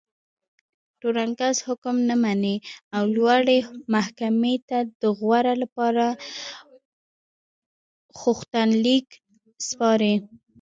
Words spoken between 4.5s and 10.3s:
ته د غور لپاره غوښتنلیک سپاري.